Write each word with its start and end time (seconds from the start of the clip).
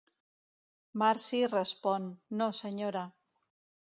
Marcie 1.01 1.47
respon: 1.51 2.09
"No, 2.39 2.47
senyora". 2.61 3.03